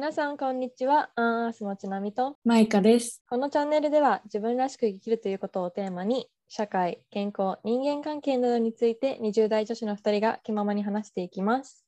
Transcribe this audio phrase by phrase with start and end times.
[0.00, 1.10] 皆さんこんにちは。
[1.14, 3.22] アンアースのちなみとマイカです。
[3.28, 11.84] このチャンネルでは自分らしく生きるということをテーマに社会、健康、人間関係などについて20代女子の2人が気ままに話していきます。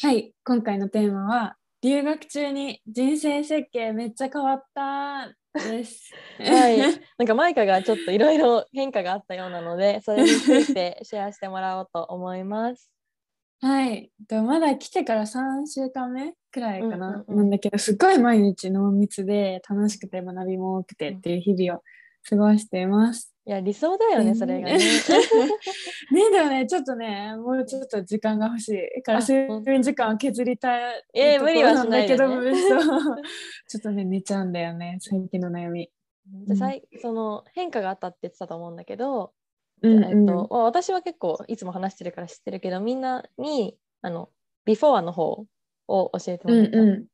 [0.00, 6.10] はい、今回のテーマは留学中に人生設計めっちゃ変わったです。
[6.42, 6.78] はい。
[7.18, 12.90] なんかマイカがちょっといろいろ変化があったようなので、それについてシェアしてもらおうと思います。
[13.60, 17.36] はい、でまだ来てから3週間目くらいかな、うんうんうん。
[17.38, 21.82] なんだけどすっごい毎日濃密で楽しくて学びも多くてっていう日々を
[22.28, 23.34] 過ごしています。
[23.46, 24.76] いや、理想だよね、それがね。
[26.12, 29.02] ねでもねちょっとねもうちょっと時間が欲しい。
[29.02, 32.42] からあ睡眠時間を削りたいえー無理はしないけどそう。
[33.66, 35.90] ちょっとね寝ちゃうんだよね最近の悩み。
[36.46, 39.32] でさいその変化があったって言ってたと思うんだけど、
[39.80, 44.30] と、まあ私は結構いつも話してるから知ってるけどみんなにあの
[44.64, 45.46] ビフォーの方
[45.88, 46.78] を教えてもらった。
[46.78, 47.08] うんう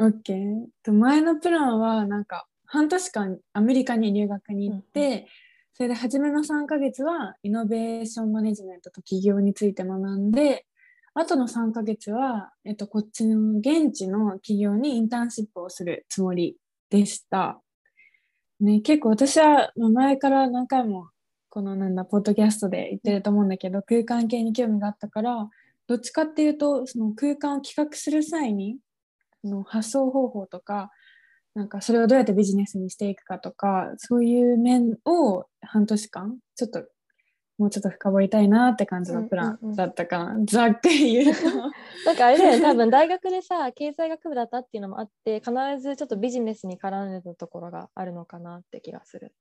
[0.00, 0.06] ん。
[0.06, 0.66] OK。
[0.82, 5.26] と前のプランはなんか半年間アメリカに留学に行って、
[5.72, 10.66] それで初めの3ヶ月はイノベーションマネジメントと起業について学んで
[11.14, 16.56] あとの3ヶ月は、えっと、こっちの現地の企業にインターンシップをするつもり
[16.90, 17.60] でした。
[18.60, 21.10] ね、結構私はまあ前から何回も
[21.54, 25.48] このなんだポッドキャストで言ってると思うんだけど空間系に興味があったから
[25.86, 28.78] どっちかっていうとその空間を企画する際に
[29.44, 30.90] その発想方法とか
[31.54, 36.82] なんかそれをどうやってビジネスにしていくかとかそういう面を半年間ちょっと
[37.56, 41.40] もうちょっと深掘りたいなって感じのプラうんうんうんンだったかな、ざっくり言うと。
[42.04, 49.32] なんかあれだよね多分大学でさ経済学部だったっていうのもあって必ずちょっとビジネスに絡んでたところがあるのかなって気がする。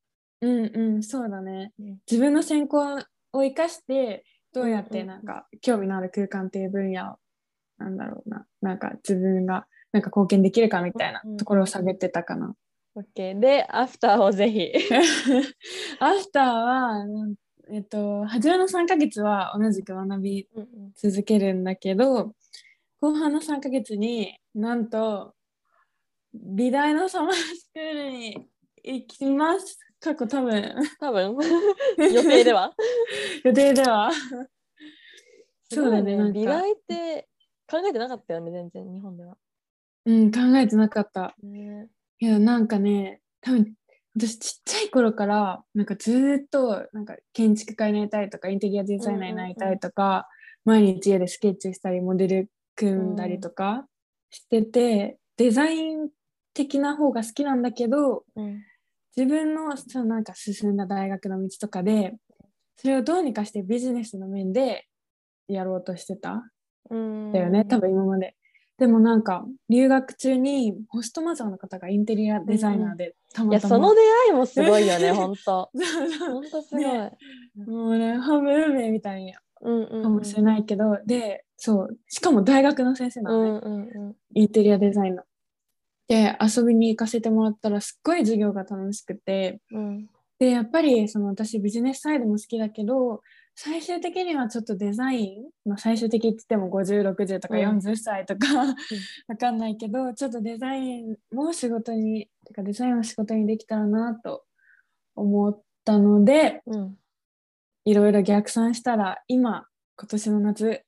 [0.43, 1.71] うんうんそうだね。
[1.79, 2.95] うん自分の専攻
[3.33, 5.07] を生かしてどうやっうんうんうん。
[5.07, 7.15] てなんか興味のある空間っていう分野を
[7.77, 8.45] なんだろうな。
[8.61, 11.37] なんか自分がなんか貢献できるかみたいなうんうん。
[11.37, 12.53] ところを探ってたかな。
[12.95, 14.71] OK でアフターをぜひ。
[15.99, 17.05] アフターは、
[17.71, 20.91] えっと、初めの3ヶ月は同じく学びうんうん。
[20.95, 22.35] 続けるんだけど
[22.99, 25.33] 後半の3ヶ月になんと
[26.33, 28.47] 美大のサマースクールに
[28.83, 30.75] 行きます過去多分。
[30.99, 31.37] 多分。
[32.13, 32.73] 予定では？
[33.45, 34.11] 予定では。
[35.71, 36.33] そうだねなんか。
[36.33, 37.29] 美大って
[37.71, 39.37] 考えてなかったよね全然日本では。
[40.05, 41.33] うん考えてなかった。
[41.41, 41.87] ね。
[42.19, 43.73] いやなんかね多分
[44.15, 50.27] 私ちっちゃい頃からなんかずーっとなんか建築家になりたいとかインテリアデザイナーになりたいとか、
[50.65, 53.87] 毎日家でスケッチしたりモデル組んだりとか
[54.29, 56.09] してて、デザイン
[56.53, 58.61] 的な方が好きなんだけどうん
[59.15, 62.15] 自分のそのなんか進んだ大学の道とかで
[62.75, 64.85] それをどうにかしてビジネスの面で
[65.47, 66.49] やろうとしてた？
[66.89, 68.35] うんだよね、多分今まで。
[68.77, 75.69] でもなんか留学中にホストマザーの方がインテリアデザイナーでたいまたま、やその出会いもすごいよね 本当。
[76.19, 76.83] 本当すごい。
[76.83, 77.17] ね
[77.55, 85.25] もうね半分運命みたいうんうんうんかもしれないけど、でそうしかも大学の先生なうのね、んうんうんインテリアデザイナー。
[86.13, 89.59] で遊びに行かせてもらったらすっごい授業が楽しくて。
[89.71, 90.07] うん。
[90.39, 93.21] でやっぱりその私ビジネスサイドも好きだけど
[93.55, 97.77] 最終的にはちょっとデザイン、まあ、最終的って言っても5060とかうん。
[97.77, 98.47] 40歳とか、
[99.27, 104.43] わかんないけどちょっとデザインも仕事にてかデザインを仕事にできたらなと
[105.15, 106.97] 思ったのでうん。
[107.85, 110.83] いろいろ逆算したら今今年の夏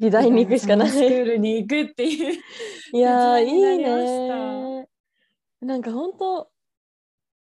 [0.00, 1.22] 美大に行くしかなサマースクい。
[1.22, 2.42] ールに行くっていう。
[2.92, 4.88] いやーいいね。
[5.60, 6.50] なんか本当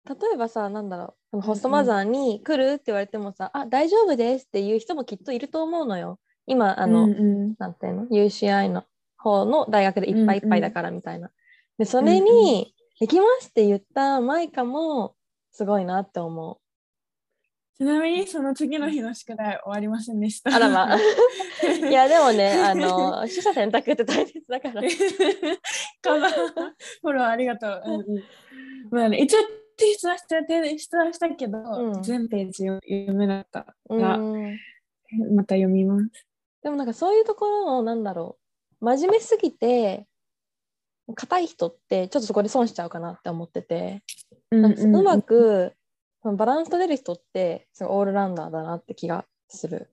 [0.09, 1.41] 例えばさなんだろう。
[1.41, 1.75] ホストうん。
[1.75, 6.20] うんマザーに来るって言われてもさ、あ大丈夫ですっていう人もきっといると思うのよ。
[6.47, 7.54] 今あの、うんうん。
[7.59, 8.84] なんていうの？UCI の
[9.16, 11.31] 方の大学でいっぱいいっぱいだからみたいな。
[11.78, 15.16] でそれうんに、行きますって言ったマイカも
[15.50, 16.60] すごいなって思
[17.76, 20.54] ちなみにその次の日の宿題終わりませんでしたう。
[20.54, 20.98] あらまあ。
[21.88, 24.82] いやでもねあの取捨選択って大切だから。
[26.00, 26.31] かな。
[26.31, 27.82] フォローありがとう。
[27.84, 28.25] うんうん、
[28.90, 29.38] まあね、一応
[29.76, 33.99] 提出はした提出はしたけど、うん全ページ読めなかった
[35.34, 36.26] また読みます。
[36.62, 38.38] でもなんかそういうところのなんだろ
[38.81, 40.06] う真面目すぎて
[41.14, 44.02] 硬い人ってちょっとそこで損しちゃうかなって思ってて、
[44.50, 45.75] うまく
[46.32, 49.91] バランス取れる人ってすごいオールラウンダーだなって気がする。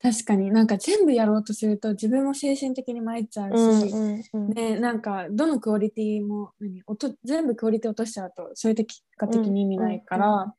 [0.00, 0.50] 確かに。
[0.50, 10.52] なんか全部やろうとすると自分も精神的に参っちゃうし、うんうんね、なんかどのクオリティも何音全部クオリティ落としちゃうとそれで結果的に意味ないから、うん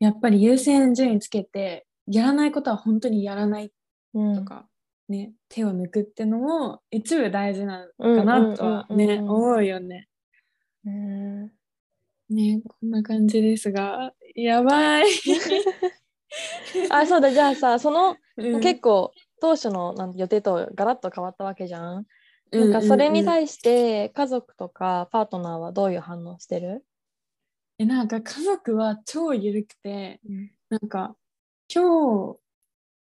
[0.00, 3.72] やっぱり優先順位つけてやらないことは本当にやらない
[4.12, 4.66] うんとか
[5.08, 10.08] ね手を抜くってのも一部大事なのかなとはね、うんうんうんうん思うよね。
[10.84, 11.52] うん
[12.34, 15.06] ねこんな感じですがやばい。
[16.90, 18.60] あそうだじゃあさそのうん。
[18.60, 22.06] 結構当初のなんて予定とガラッと変わったわけじゃん。
[22.52, 26.84] うなんかそれに対して家族とかパートナーはどういう反応してる、
[27.78, 30.20] えなんか家族は超緩くて
[30.68, 31.16] なんか
[31.72, 32.38] 今日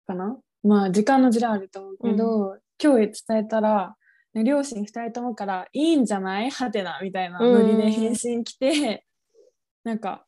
[0.06, 0.38] かな？
[0.62, 4.03] まあ時間のずれあると思うけど、今日伝えたら、ね
[4.42, 6.50] 両親2人ともからいいんじゃない？
[6.50, 9.06] はてなみたいなノリで返信来て、
[9.84, 10.26] なんか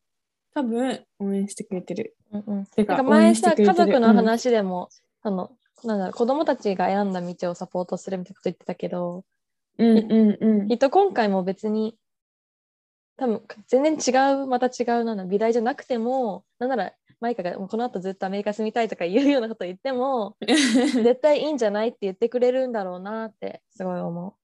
[0.55, 2.17] 多分応援してくれてる。
[2.33, 4.89] うんうん、てか応なんか前さ家族の話でも、
[5.23, 5.51] あの
[5.85, 9.25] なんだろう子供たちが選んだ道をサポートするみたいなこと言ってたけど
[9.79, 10.69] うんうんうん。
[10.69, 11.99] きっと今回も別に
[13.17, 24.37] 多分全然違うまた違うな美大じゃなくてもなんならマイカがもうこの後ずっとアメリカ住みたいとか言うようなこと言っても 絶対いいんじゃないって言ってくれるんだろうなってすごい思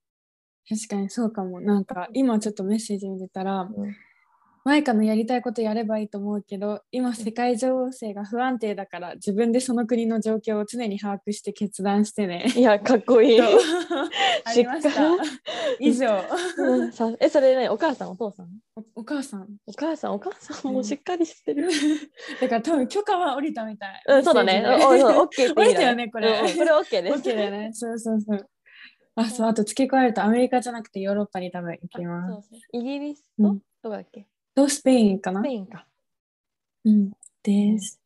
[0.68, 1.60] 確かにそうかも。
[1.60, 3.74] なんか今ちょっとメッセージ見てたら、う。
[3.76, 3.94] うん
[4.64, 12.46] マイカのやりたいことやればいいと思うけど、今世界情勢が不安定だから自分でその国の状況を常に把握して決断してね。
[12.54, 13.38] いやかっこいい。
[13.38, 13.44] と
[14.44, 15.16] ありましたしっか。
[15.80, 16.06] 以上。
[16.58, 18.48] うんさえそれねお母さんお父さん？
[18.76, 19.48] おお母さん。
[19.66, 21.68] お母さんお母さんもしっかりしてる。
[22.40, 24.02] だから多分許可は下りたみたい。
[24.06, 24.62] うんそうだね。
[24.64, 26.28] オッケーって降りたよね、これ。
[26.56, 27.14] これオッケーです。
[27.16, 27.70] オッケーだよね。
[27.72, 28.48] そうそうそう。
[29.16, 33.48] あ、そう、あと付け加えるとアメリカじゃなくてヨーロッパに多分行きまそうそうイギリスと？
[33.48, 34.22] うんどこだっけ？
[34.22, 34.26] す。
[34.54, 35.40] とスペインかな？
[35.40, 35.86] スペインか。
[36.84, 37.10] うん。
[37.42, 38.00] です。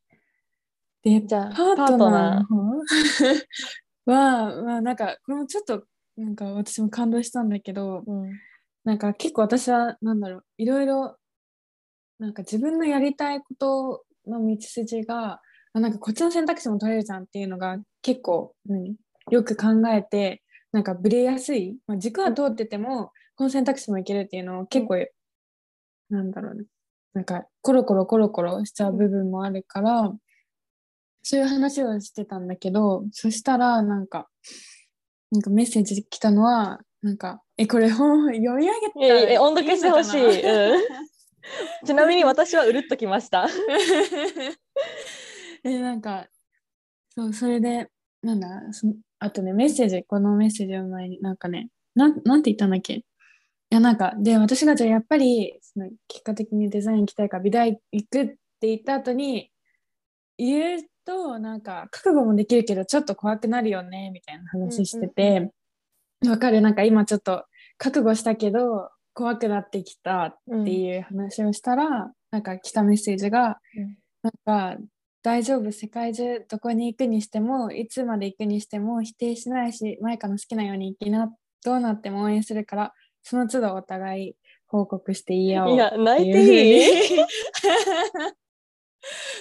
[1.02, 5.84] で、じゃあパートナーは、まあなんか、これもちょっと、
[6.16, 8.30] なんか私も感動したんだけど、うん
[8.84, 11.16] なんか結構私は、なんだろう、いろいろ、
[12.20, 15.40] なんか自分のやりたいことの道筋が、
[15.72, 18.94] あなんかこっちの選択肢も取れるじゃんっていうのが結構、何？
[19.32, 25.04] よく考えて、なんかブレやすい、まあ、軸は通ってても、この選択肢もいけるっていうのを結構、
[26.10, 26.64] なんだろうね、
[27.14, 30.12] なんかコロコロコロコロしちゃう部分もあるから、
[31.22, 34.28] そういう話をしてたんだけど、そしたらなんか、
[35.32, 40.42] なんかメッセージ来たのは、なんか、え、これ本読み上げたらいやいや音読してほしい。
[40.42, 40.82] うん。
[41.86, 43.46] ちなみに私はうるっときました。
[45.64, 46.26] えなんか
[47.10, 47.88] そうそれで
[48.22, 48.48] なんだ？
[48.72, 48.88] そ
[49.18, 52.94] あとねメッセージこのメッセージの前になんかねなんなんて言ったんだっけ？
[52.94, 53.04] い
[53.70, 59.50] やなんかで私がじゃあやっぱりその結果的にデザイン行きたいから美大行くって言った後に
[60.38, 65.50] 言うとなんか覚悟もできるけどちょっと怖くなるよねみたいな話してて
[66.26, 67.44] わ、かるなんか今ちょっと
[67.78, 73.96] 覚悟したけど怖くなってきたっていう話をしたら、なんか来たメッセージが、うん。
[74.22, 74.78] なんか
[75.22, 81.32] 大丈夫世界中どこに行くにしてもいつまで行くにしても否定しないしマイカの好きなように生きな
[81.64, 82.94] どうなっても応援するから
[83.28, 84.36] その都度お互い
[84.68, 87.18] 報告して言い合おういや、泣いってていい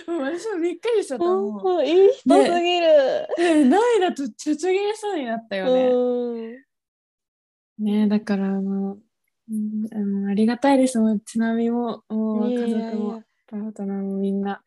[0.07, 1.69] もう私もびっくりしちゃったもう。
[1.69, 2.87] うんいい人すぎる。
[3.37, 5.89] で涙とちょちょぎれそうになったよね。
[5.89, 14.63] うんねだからあの、うんあのありがたいですもうちなみももう家族もパートナーもみんな、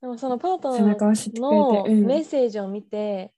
[0.00, 3.32] でもそのパート背ナーのうんメッセージを見て、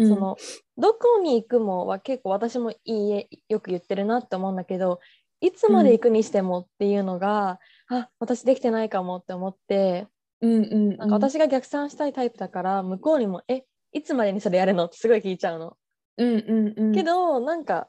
[0.00, 0.36] うんその
[0.78, 5.00] どこに行くもは結構私もいいえよく言ってるなって思うんだけど
[5.40, 10.06] いつまで行くにしてもっていうのが、あ私できてないかもって思って
[10.42, 15.76] うんうんうん、なんか私が逆算したいタイプだから向こうにも「えいつまでにそれやるの?」ってすごい聞いちゃうの。
[16.16, 17.88] うんうんうん、けどなんか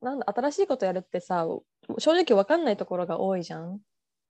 [0.00, 1.46] なんだ新しいことやるってさ
[1.98, 3.80] 正直分かんないところが多いじゃん。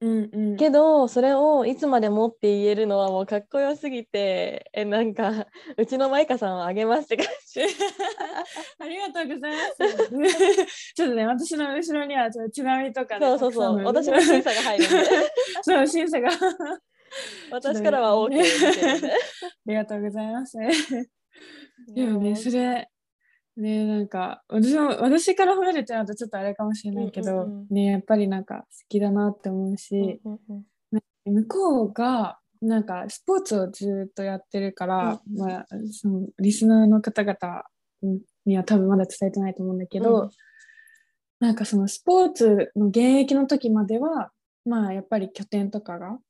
[0.04, 5.46] うんうん、けどそれをいつまでもって言えるのはもうかっこよすぎてえなんか
[5.78, 7.62] うちのマイカさんをあげますって感じ。
[8.78, 10.92] ありがとうございます。
[10.94, 14.96] ちょっとね、私の後ろにはちょっとちなみとかね、そうそうそう私の審査が入るんで
[15.62, 16.28] そう、審査が。
[16.28, 16.34] あ
[17.52, 18.70] 私からは OK ですよ
[19.00, 19.14] ね。
[19.66, 20.58] りがとうございます。
[21.94, 22.90] でもね、それ、
[23.56, 27.74] ね、なんか、私も、私から褒めるってなるとちょっとあれかもしれないけど、うんうんうん。
[27.74, 30.64] ね、やっぱりなんか好きだなって思うし、うんうん
[31.26, 37.64] 向こうが、なんかスポーツをずっとやってるから、うんまあ、そのリスナーの方々
[38.44, 40.30] には多分まだ伝えてないと思うんだけど、うん。
[41.40, 44.32] なんかそのスポーツの現役の時までは
[44.64, 46.20] まあやっぱり拠点とかがうんうんうん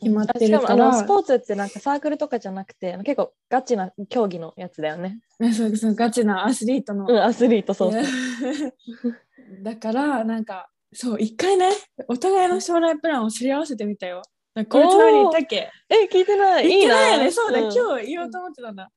[0.00, 5.20] 決まってるからしかもあのスポーツってなんかサークルとかじゃなくて結構ガチな競技のやつだよね。
[5.56, 8.02] そうそのガチなアスリートの、うんアスリートそうそう。
[9.62, 11.70] だからなんかそう一回ね
[12.08, 14.22] お互いの将来プランをすり合わせてみたよ。
[14.54, 15.70] これつまり言ったっけ？
[15.88, 18.90] え聞いてないいてないよねそうだ、ん今日言おうと思ってたんだ。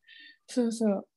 [0.48, 1.08] そうそう。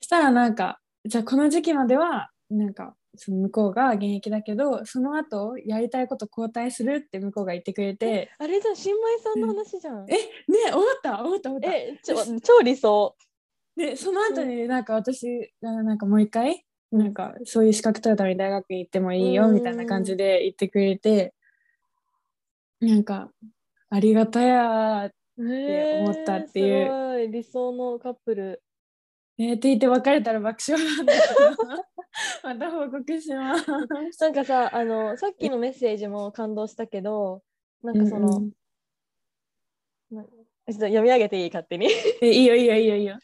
[0.00, 8.30] したらなんかじゃあこの時期まではなんかその向こうが現役だけどその後やりたいこと交代するって向こうが言ってくれて。
[8.38, 11.72] あれじゃん新米さんの話じゃん、えね思った思った思った。
[11.72, 13.16] えちょ超理想。
[13.76, 21.34] でその後になんか私がなんかもう一回なんかそういう資格取るために大学に行ってもいいよみたいな感じで言ってくれて
[22.80, 23.30] なんか
[23.90, 26.86] ありがたやって思ったっていう。
[26.86, 27.30] すごい。
[27.30, 28.62] 理想のカップル。
[29.38, 31.84] えー、って言って別れたら爆笑なんだけど
[32.44, 33.66] また報告します。
[34.20, 37.42] なんかさあのさっきのメッセージも感動したけど
[37.82, 38.50] なんかその、うん
[40.10, 41.88] なちょっと読み上げていい勝手に？
[42.22, 43.18] えいいよいいよいいよいいよ。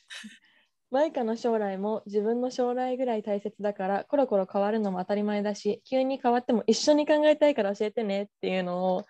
[0.91, 9.05] マイカの将来も自分の将来ぐらい大切だからコロコロ変わるのも当たり前だし急に変わっても一緒に考えたいから教えてねっていうのを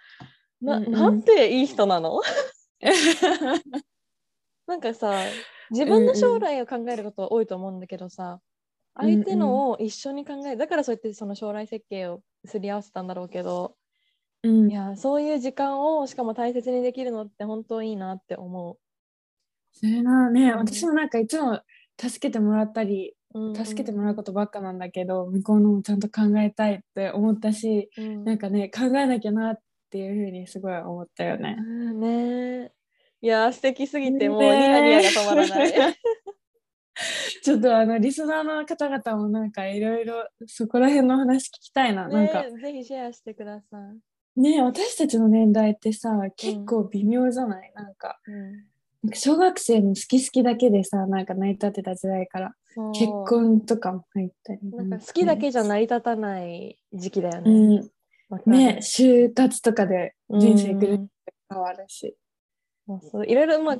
[0.60, 2.20] な,、うんうんなんていい人なの？
[4.66, 5.14] なんかさ
[5.70, 8.40] 自分の将来を考えること多いと思うんだけどさ、
[9.00, 13.76] 相手のを一緒に考えるだからそうやってその将来設計をすり合わせたんだろうけど、
[14.42, 14.70] うん。
[14.70, 18.78] いやそういう時間をしかも大切にできるのって本当いいなって思
[19.72, 20.58] それなね、うん。
[20.58, 21.60] 私もなんかいつも
[22.00, 23.54] 助けてもらったりう、うん。
[23.54, 28.24] 助けてもらうことばっかなんだけど、向こうのもちゃんと考えたいって思ったしうん。
[28.24, 29.58] なんかね考えなきゃなっ
[29.90, 31.56] ていうふうにすごい思ったよね。
[31.58, 32.72] うんね。
[33.22, 35.99] いや素敵すぎてもうニねヤニヤが止まらない。
[37.42, 42.08] ちょっとあのリスナーの方々もなんかいろいろそこら辺の話聞きたいな。
[42.08, 42.42] なんか。
[42.44, 43.78] ねぜひシェアしてくださ
[44.36, 44.40] い。
[44.40, 48.20] ね私たちの年代ってさ結構微妙じゃない、なんか。
[48.26, 48.52] うん。
[49.02, 52.54] なんか小学生の好き好きだけでさなんか成り立ってた時代から
[52.92, 54.60] 結婚とかも入ったり。
[54.62, 57.78] なんか好きだけじゃ成り立たない時期だようね。
[57.78, 57.90] ん。
[58.28, 58.52] わかる。
[58.52, 61.12] ね就活とかで人生ぐるっうんと
[61.50, 62.14] 変わるし、
[62.86, 63.76] そうそういろいろまあ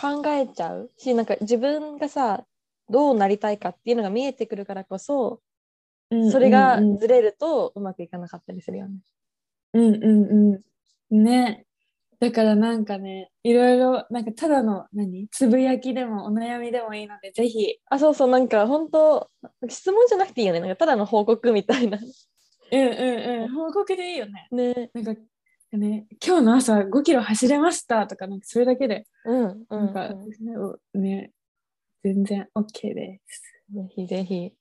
[0.00, 2.44] 考えちゃうしなんか自分がさ
[2.88, 5.40] どうなりたいかっていうのが見えてくるからこそ
[6.10, 8.94] うんそれがうんずれるとうまくいかなかったりするよね。
[9.72, 10.60] うんうん
[11.10, 11.24] うん。
[11.24, 11.66] ね。
[12.18, 15.28] だからなんかねいろいろなんかただの何？
[15.28, 17.78] つぶやきでもお悩みでもいいのでぜひ。
[17.90, 19.28] あそうそうなんか本当
[19.68, 20.60] 質問じゃなくていいよね。
[20.60, 21.98] なんかただの報告みたいな。
[22.72, 23.52] うんうんうん。
[23.52, 24.48] 報告でいいよね。
[24.52, 24.90] ね。
[24.94, 25.20] なんか
[25.72, 29.06] ね今日の朝5キロ走れましたとかなんかそれだけで。
[29.24, 30.14] うんうん、なんか、
[30.94, 31.32] ね
[32.02, 33.42] 全然 OK です。
[33.74, 34.52] ぜひぜひ。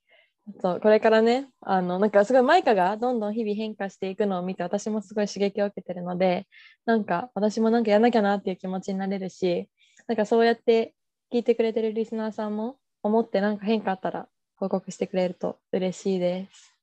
[0.62, 6.48] そうこれからねあのなんかすごいマイカがどんどん日々変化していくのを見て私もすごい刺激を受けてるので
[6.86, 9.68] なんか私もなんかやんなきゃなっていう気持ちになれるし
[10.08, 10.94] なんかそうやって
[11.34, 16.74] 聞いてくれてるリスナーさんも思ってなんか変化あったら報告してくれると嬉しいです。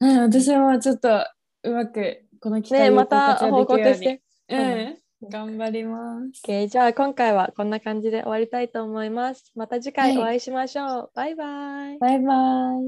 [0.00, 1.24] うん、私もちょっと
[1.62, 4.22] うまくこの機会ねをまた報告し活用できるようにて。
[4.48, 6.42] うん、頑張ります。
[6.44, 9.52] OK じゃあ今回はこんな感じで終わりたいと思います。
[9.54, 11.10] また次回はいお会いしましょう。
[11.14, 11.98] バイバイ。
[11.98, 12.34] バイバ
[12.74, 12.86] イ。